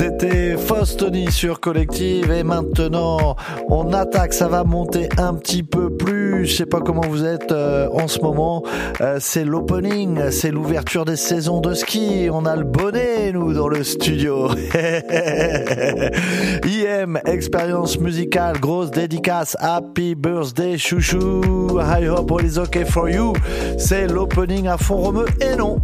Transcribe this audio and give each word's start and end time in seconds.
C'était 0.00 0.56
Faustoni 0.56 1.30
sur 1.30 1.60
Collective 1.60 2.30
et 2.30 2.42
maintenant 2.42 3.36
on 3.68 3.92
attaque, 3.92 4.32
ça 4.32 4.48
va 4.48 4.64
monter 4.64 5.10
un 5.18 5.34
petit 5.34 5.62
peu 5.62 5.94
plus. 5.94 6.46
Je 6.46 6.56
sais 6.56 6.64
pas 6.64 6.80
comment 6.80 7.02
vous 7.02 7.26
êtes 7.26 7.52
euh, 7.52 7.86
en 7.92 8.08
ce 8.08 8.18
moment. 8.20 8.64
Euh, 9.02 9.18
c'est 9.20 9.44
l'opening, 9.44 10.30
c'est 10.30 10.52
l'ouverture 10.52 11.04
des 11.04 11.16
saisons 11.16 11.60
de 11.60 11.74
ski. 11.74 12.30
On 12.32 12.46
a 12.46 12.56
le 12.56 12.64
bonnet 12.64 13.30
nous 13.32 13.52
dans 13.52 13.68
le 13.68 13.84
studio. 13.84 14.48
IM 16.64 17.20
expérience 17.26 18.00
musicale, 18.00 18.58
grosse 18.58 18.90
dédicace. 18.90 19.54
Happy 19.60 20.14
birthday 20.14 20.78
chouchou. 20.78 21.78
I 21.78 22.08
hope 22.08 22.32
all 22.32 22.42
is 22.42 22.58
okay 22.58 22.86
for 22.86 23.10
you. 23.10 23.34
C'est 23.76 24.06
l'opening 24.06 24.66
à 24.66 24.78
fond 24.78 24.96
romeux 24.96 25.28
et 25.42 25.56
non. 25.56 25.76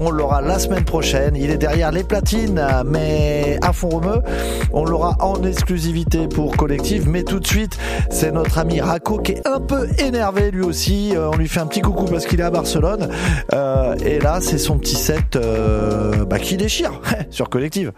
On 0.00 0.10
l'aura 0.10 0.40
la 0.40 0.58
semaine 0.58 0.84
prochaine. 0.84 1.34
Il 1.36 1.50
est 1.50 1.56
derrière 1.56 1.90
les 1.90 2.04
platines, 2.04 2.64
mais 2.86 3.58
à 3.62 3.72
fond 3.72 3.88
romeux. 3.88 4.22
On 4.72 4.84
l'aura 4.84 5.16
en 5.20 5.42
exclusivité 5.42 6.28
pour 6.28 6.56
Collective. 6.56 7.08
Mais 7.08 7.24
tout 7.24 7.40
de 7.40 7.46
suite, 7.46 7.78
c'est 8.10 8.30
notre 8.30 8.58
ami 8.58 8.80
Rako 8.80 9.18
qui 9.18 9.32
est 9.32 9.46
un 9.46 9.60
peu 9.60 9.88
énervé 9.98 10.50
lui 10.50 10.62
aussi. 10.62 11.16
Euh, 11.16 11.30
on 11.32 11.36
lui 11.36 11.48
fait 11.48 11.60
un 11.60 11.66
petit 11.66 11.80
coucou 11.80 12.04
parce 12.04 12.26
qu'il 12.26 12.40
est 12.40 12.44
à 12.44 12.50
Barcelone. 12.50 13.08
Euh, 13.52 13.96
et 14.04 14.18
là, 14.18 14.38
c'est 14.40 14.58
son 14.58 14.78
petit 14.78 14.96
set 14.96 15.36
euh, 15.36 16.24
bah, 16.24 16.38
qui 16.38 16.56
déchire 16.56 17.00
sur 17.30 17.48
Collective. 17.48 17.92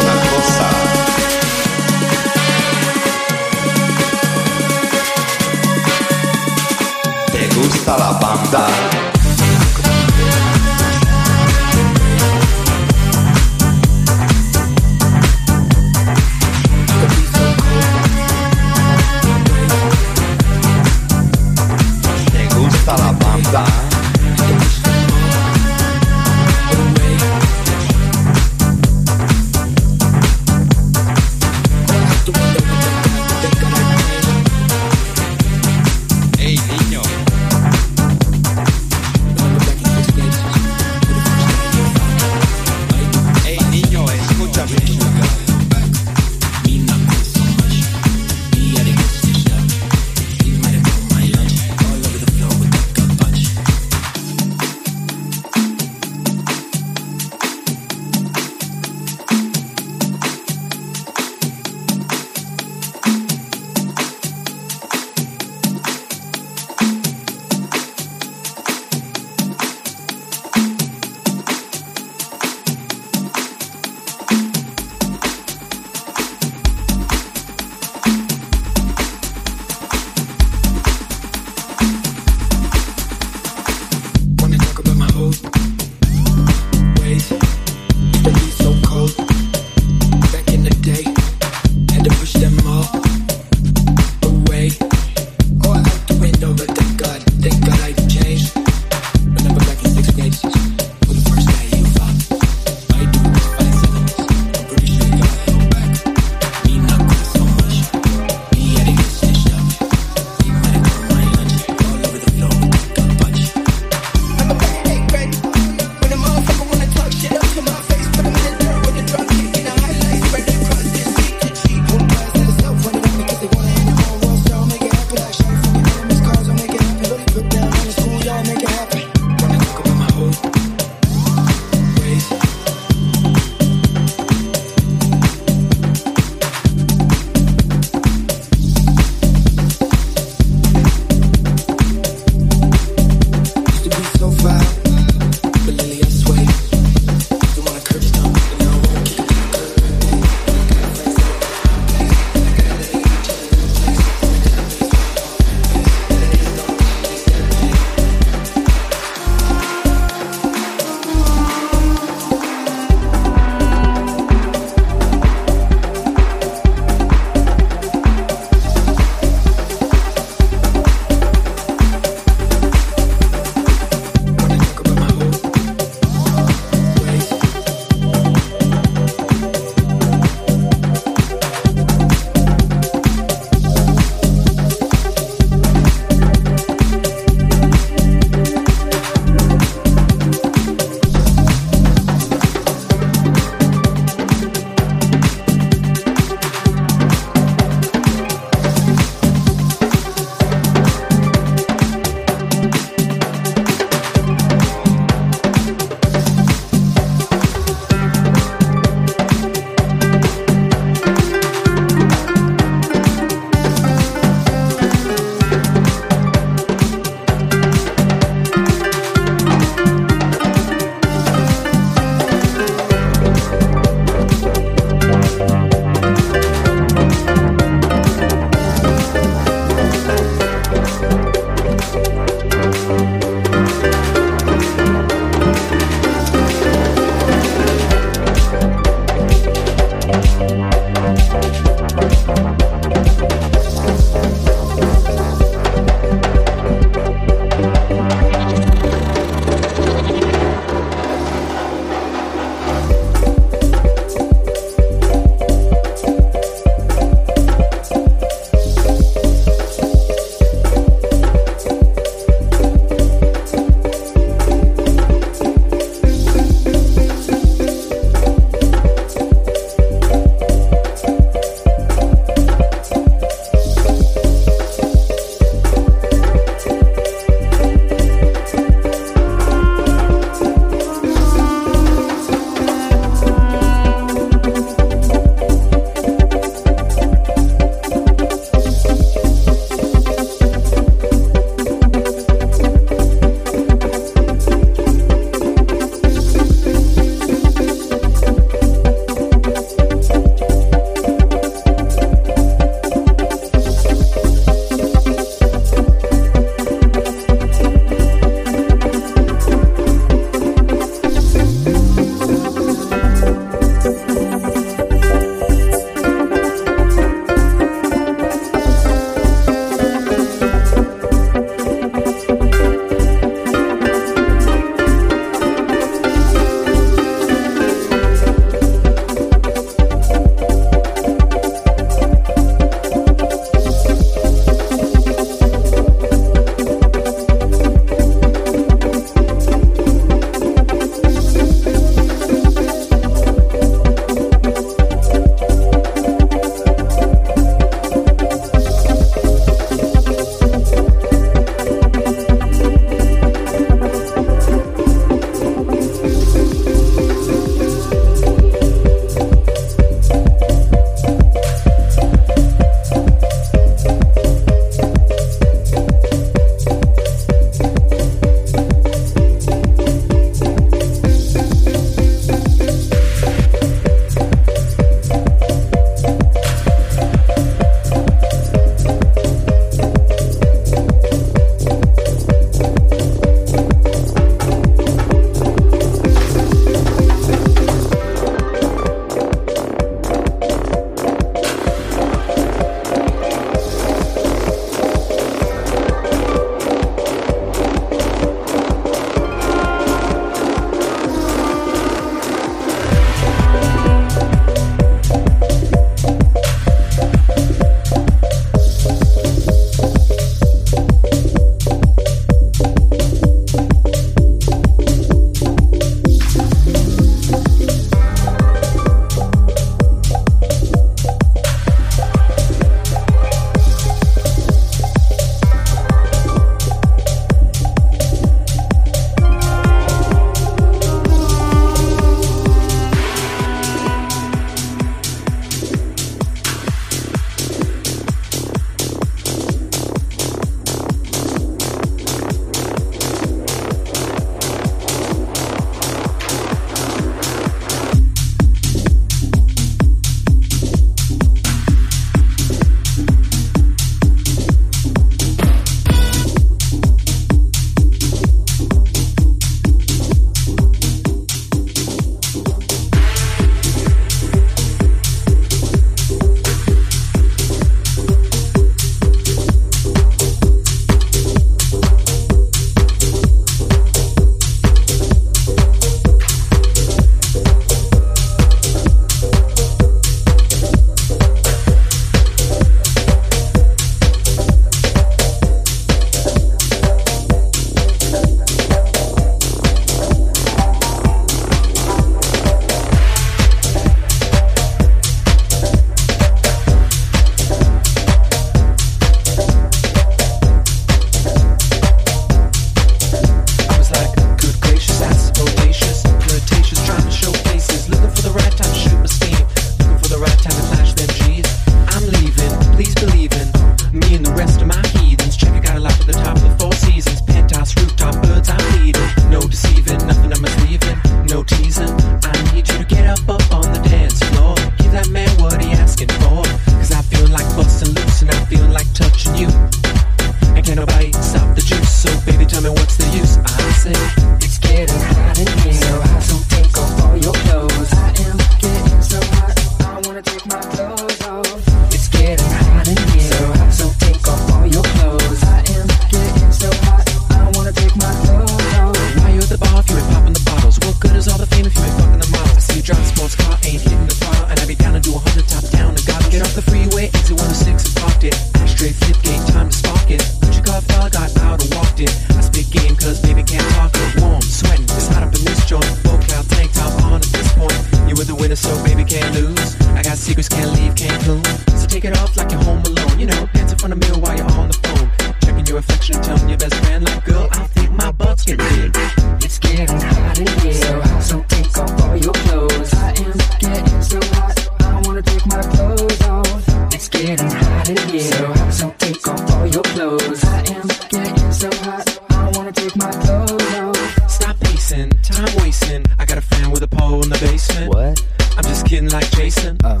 Time 594.96 595.54
wasting. 595.58 596.06
I 596.18 596.24
got 596.24 596.38
a 596.38 596.40
fan 596.40 596.70
with 596.70 596.82
a 596.82 596.88
pole 596.88 597.22
in 597.22 597.28
the 597.28 597.36
basement. 597.36 597.92
What? 597.92 598.16
I'm 598.56 598.64
just 598.64 598.86
kidding, 598.86 599.10
like 599.10 599.30
Jason. 599.32 599.76
Oh. 599.84 600.00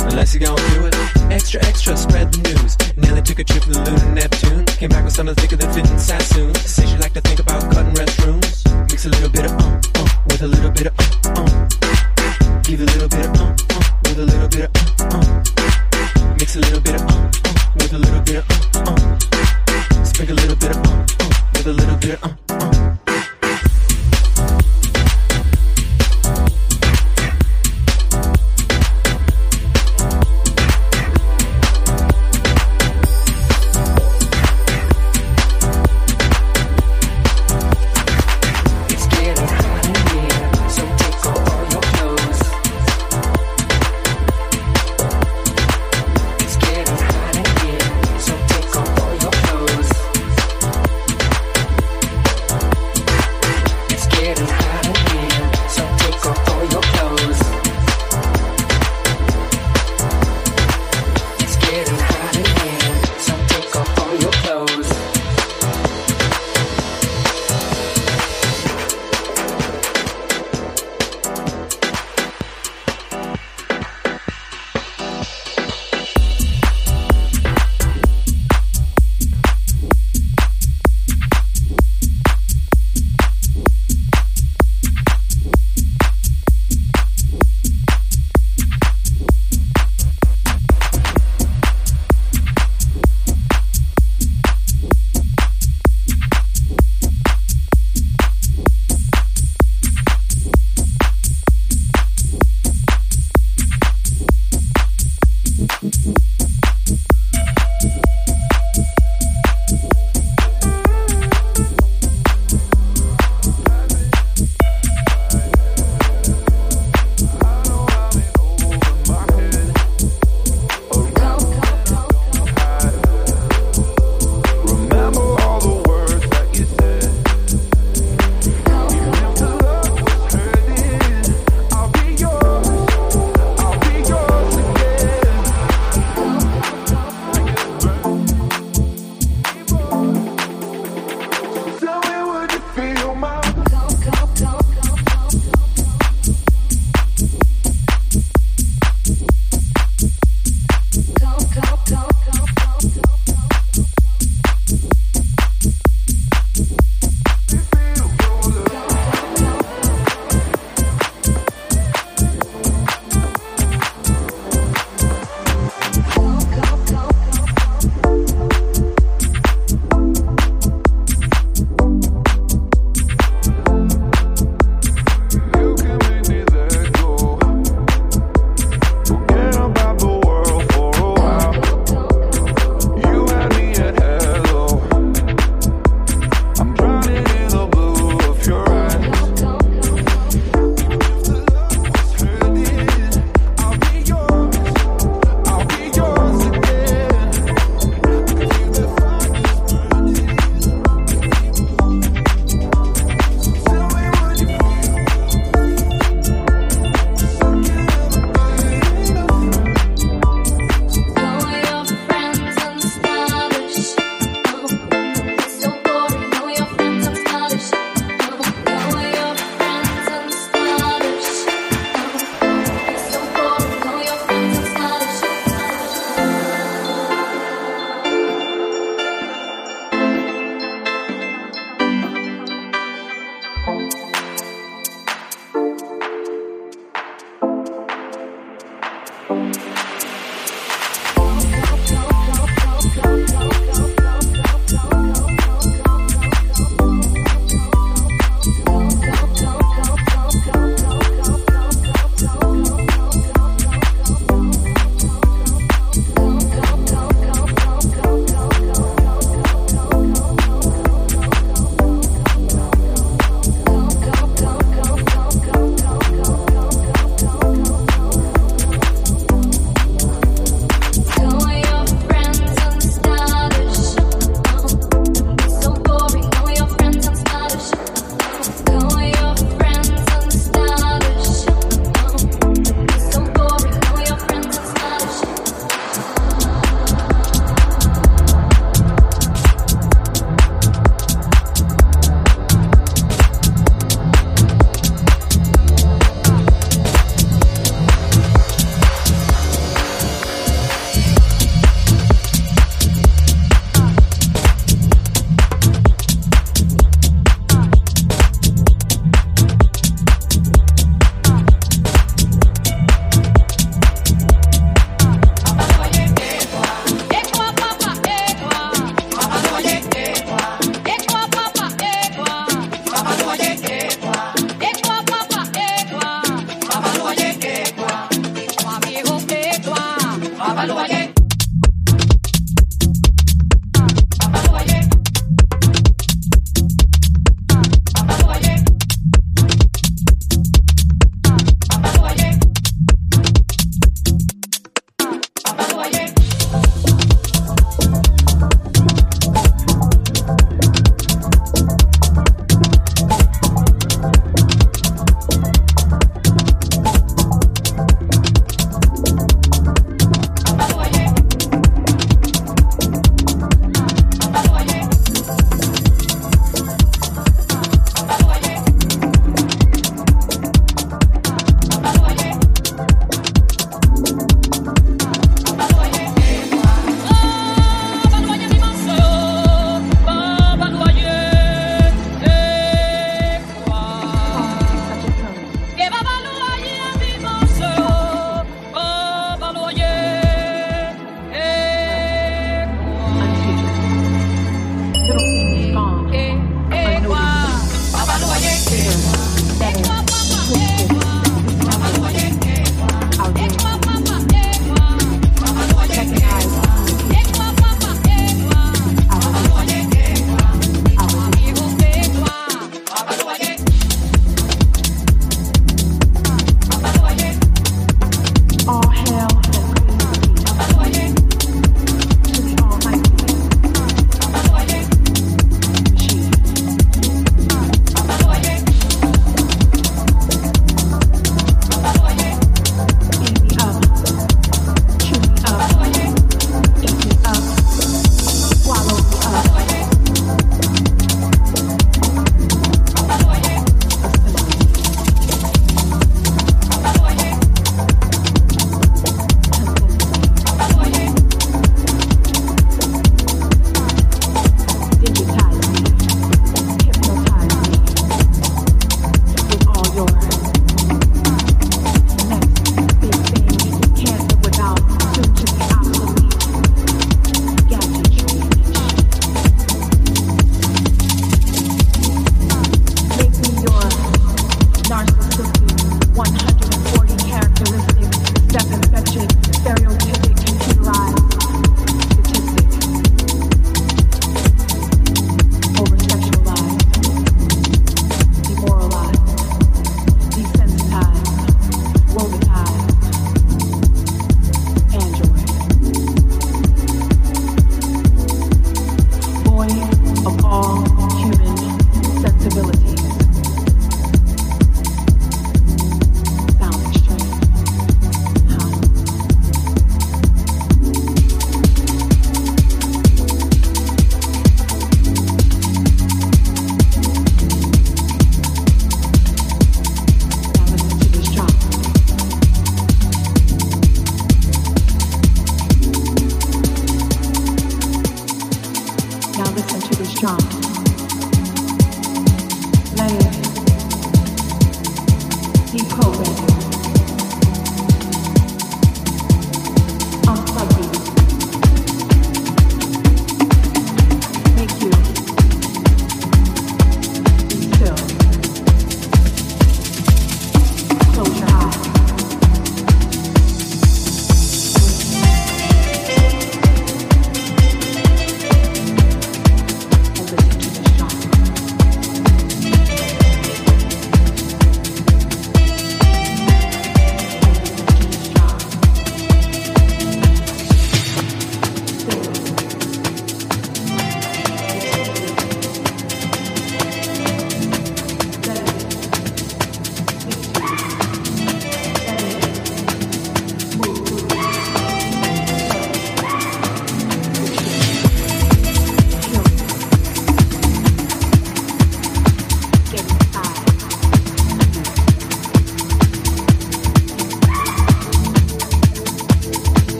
Unless 0.00 0.34
you 0.34 0.40
gon' 0.40 0.56
do 0.56 0.84
it. 0.84 0.94
Extra, 1.32 1.64
extra, 1.64 1.96
spread 1.96 2.30
the 2.30 2.52
news. 2.52 2.76
Nelly 2.94 3.22
took 3.22 3.38
a 3.38 3.44
trip 3.44 3.62
to 3.62 3.70
the 3.70 3.80
moon 3.80 3.98
and 4.04 4.14
Neptune. 4.14 4.66
Came 4.66 4.90
back 4.90 5.02
with 5.02 5.14
something 5.14 5.34
thicker 5.36 5.56
than 5.56 5.72
fitting 5.72 5.96
Sassoon. 5.96 6.54
Says 6.56 6.90
she 6.90 6.96
like 6.98 7.14
to 7.14 7.22
think 7.22 7.40
about 7.40 7.72
cutting 7.72 7.94
restrooms. 7.94 8.68
Mix 8.90 9.06
a 9.06 9.08
little 9.08 9.30
bit 9.30 9.46
of 9.46 9.52
um, 9.52 9.80
uh, 9.96 10.08
with 10.28 10.42
a 10.42 10.46
little 10.46 10.70
bit 10.70 10.88
of 10.88 10.94
um, 11.24 11.40
um. 11.40 12.60
Give 12.64 12.82
a 12.82 12.84
little 12.84 13.08
bit 13.08 13.24
of 13.24 13.40
um, 13.40 13.48
um, 13.48 13.88
with 14.04 14.18
a 14.18 14.26
little 14.28 14.48
bit 14.52 14.68
of 14.68 14.76
um, 15.08 15.24
um. 15.24 16.36
Mix 16.36 16.56
a 16.56 16.60
little 16.60 16.84
bit 16.84 17.00
of 17.00 17.08
um, 17.08 17.16
uh, 17.16 17.80
with 17.80 17.96
a 17.96 17.98
little 17.98 18.20
bit 18.20 18.44
of 18.44 18.76
um, 18.76 18.92
um. 18.92 20.04
Sprinkle 20.04 20.36
a 20.36 20.44
little 20.44 20.56
bit 20.60 20.76
of 20.76 20.84
um, 20.84 21.00
uh, 21.00 21.32
with 21.56 21.66
a 21.66 21.72
little 21.72 21.96
bit 21.96 22.20
of 22.20 22.28
uh, 22.28 22.43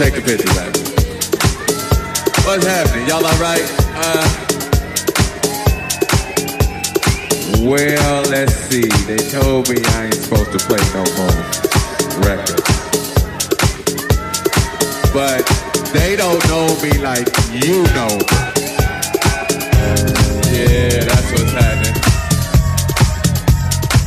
Take 0.00 0.14
the 0.14 0.22
picture 0.22 0.48
back. 0.56 0.72
What's 2.46 2.64
happening? 2.64 3.06
Y'all 3.06 3.22
alright? 3.22 3.60
Uh 4.00 4.24
Well, 7.60 8.22
let's 8.30 8.54
see. 8.54 8.88
They 9.04 9.18
told 9.28 9.68
me 9.68 9.76
I 9.84 10.06
ain't 10.06 10.14
supposed 10.14 10.52
to 10.52 10.58
play 10.64 10.80
no 10.96 11.04
more 11.20 11.36
records. 12.24 12.64
But 15.12 15.44
they 15.92 16.16
don't 16.16 16.42
know 16.48 16.64
me 16.80 16.96
like 16.96 17.28
you 17.52 17.82
know. 17.92 18.16
Yeah, 20.48 21.04
that's 21.04 21.30
what's 21.36 21.52
happening. 21.52 21.96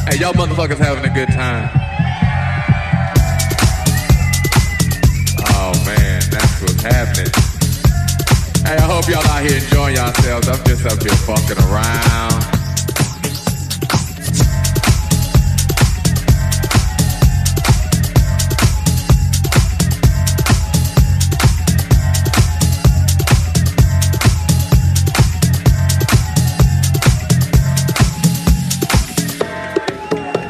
Hey, 0.08 0.18
y'all 0.18 0.34
motherfuckers 0.34 0.80
having 0.80 1.06
a 1.06 1.14
good 1.14 1.30
time. 1.30 1.83
Oh 6.86 6.90
man, 6.90 7.06
that's 7.06 7.20
what's 7.20 7.28
happening. 7.28 7.32
here 9.48 9.58
enjoying 9.58 9.96
yourselves. 9.96 10.48
I'm 10.48 10.64
just 10.66 10.86
up 10.86 11.02
here 11.02 11.12
fucking 11.12 11.58
around. 11.58 12.34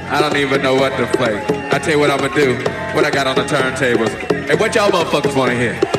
I 0.10 0.22
don't 0.22 0.38
even 0.38 0.62
know 0.62 0.76
what 0.76 0.96
to 0.98 1.08
play. 1.18 1.44
I 1.72 1.80
tell 1.80 1.94
you 1.94 2.00
what 2.00 2.12
I'm 2.12 2.20
gonna 2.20 2.36
do. 2.36 2.56
What 2.96 3.04
I 3.04 3.10
got 3.10 3.28
on 3.28 3.36
the 3.36 3.44
turntables. 3.44 4.10
Hey, 4.48 4.56
what 4.56 4.76
y'all 4.76 4.92
motherfuckers 4.92 5.36
wanna 5.36 5.56
hear? 5.56 5.93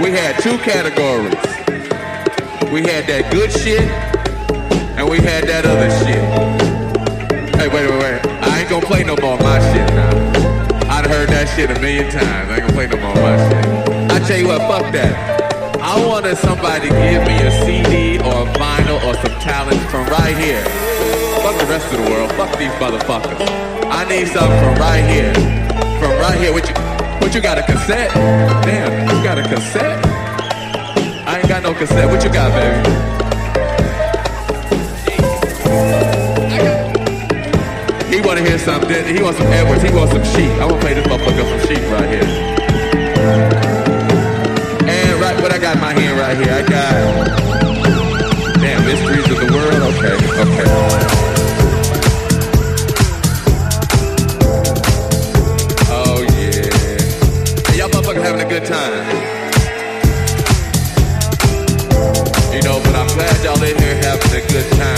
We 0.00 0.12
had 0.12 0.38
two 0.40 0.56
categories. 0.58 1.34
We 2.70 2.86
had 2.86 3.10
that 3.10 3.32
good 3.32 3.50
shit, 3.50 3.82
and 4.94 5.10
we 5.10 5.18
had 5.18 5.42
that 5.50 5.66
other 5.66 5.90
shit. 6.06 6.22
Hey, 7.58 7.66
wait, 7.66 7.90
wait, 7.90 7.98
wait. 7.98 8.22
I 8.46 8.60
ain't 8.60 8.70
gonna 8.70 8.86
play 8.86 9.02
no 9.02 9.16
more 9.16 9.34
of 9.34 9.42
my 9.42 9.58
shit 9.72 9.90
now. 9.98 10.14
I'd 10.86 11.04
heard 11.10 11.28
that 11.30 11.50
shit 11.56 11.74
a 11.74 11.80
million 11.80 12.08
times. 12.12 12.46
I 12.48 12.54
ain't 12.54 12.60
gonna 12.62 12.72
play 12.74 12.86
no 12.86 12.96
more 13.02 13.10
of 13.10 13.26
my 13.26 13.36
shit. 13.50 14.12
I 14.14 14.18
tell 14.22 14.38
you 14.38 14.46
what, 14.46 14.62
fuck 14.70 14.92
that. 14.92 15.82
I 15.82 15.98
wanted 16.06 16.38
somebody 16.38 16.90
to 16.90 16.94
give 16.94 17.26
me 17.26 17.34
a 17.42 17.50
CD 17.66 18.22
or 18.22 18.46
a 18.46 18.52
vinyl 18.54 19.02
or 19.02 19.14
some 19.18 19.34
talent 19.42 19.82
from 19.90 20.06
right 20.14 20.36
here. 20.38 20.62
Fuck 21.42 21.58
the 21.58 21.66
rest 21.66 21.90
of 21.92 21.98
the 21.98 22.08
world. 22.08 22.30
Fuck 22.38 22.56
these 22.56 22.70
motherfuckers. 22.78 23.34
I 23.90 24.06
need 24.06 24.28
something 24.28 24.58
from 24.62 24.78
right 24.78 25.02
here. 25.02 25.34
From 25.98 26.14
right 26.22 26.38
here. 26.38 26.52
What 26.52 26.68
you, 26.70 26.87
what 27.28 27.34
you 27.34 27.42
got, 27.42 27.58
a 27.58 27.62
cassette? 27.62 28.10
Damn, 28.64 29.14
you 29.14 29.22
got 29.22 29.38
a 29.38 29.42
cassette? 29.42 30.02
I 31.28 31.40
ain't 31.40 31.46
got 31.46 31.62
no 31.62 31.74
cassette. 31.74 32.08
What 32.08 32.24
you 32.24 32.32
got, 32.32 32.50
baby? 32.56 32.88
He 38.08 38.22
wanna 38.22 38.40
hear 38.40 38.58
something. 38.58 39.14
He 39.14 39.22
wants 39.22 39.38
some 39.38 39.48
Edwards. 39.48 39.82
He 39.82 39.90
wants 39.94 40.14
some 40.14 40.24
sheep. 40.24 40.50
I 40.52 40.64
wanna 40.64 40.80
play 40.80 40.94
this 40.94 41.06
motherfucker 41.06 41.44
some 41.44 41.68
sheep 41.68 41.84
right 41.92 42.08
here. 42.08 42.24
And 44.88 45.20
right, 45.20 45.36
what 45.42 45.52
I 45.52 45.58
got 45.58 45.74
in 45.74 45.82
my 45.82 45.92
hand 45.92 46.18
right 46.18 46.34
here, 46.34 46.54
I 46.54 46.62
got 46.62 47.28
damn 48.58 48.82
mysteries 48.86 49.28
of 49.28 49.36
the 49.36 49.52
world. 49.52 49.82
Okay, 49.92 50.16
okay. 50.40 51.37
A 64.38 64.46
good 64.46 64.70
time 64.72 64.97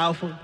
house 0.00 0.39